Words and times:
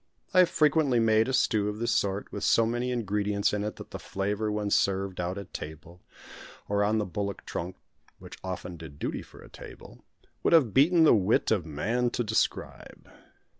I 0.33 0.39
have 0.39 0.49
frequently 0.49 0.99
made 0.99 1.27
a 1.27 1.31
stew 1.33 1.69
of 1.69 1.77
this 1.77 1.91
sort, 1.91 2.31
with 2.31 2.43
so 2.43 2.65
many 2.65 2.89
ingredients 2.89 3.53
in 3.53 3.63
it 3.63 3.75
that 3.75 3.91
the 3.91 3.99
flavour 3.99 4.51
when 4.51 4.71
served 4.71 5.19
out 5.21 5.37
at 5.37 5.53
table 5.53 6.01
or 6.67 6.83
on 6.83 6.97
the 6.97 7.05
bullock 7.05 7.45
trunk 7.45 7.75
which 8.17 8.39
often 8.43 8.77
did 8.77 8.97
duty 8.97 9.21
for 9.21 9.43
a 9.43 9.47
table 9.47 10.03
would 10.41 10.53
have 10.53 10.73
beaten 10.73 11.03
the 11.03 11.13
wit 11.13 11.51
of 11.51 11.67
man 11.67 12.09
to 12.09 12.23
describe. 12.23 13.11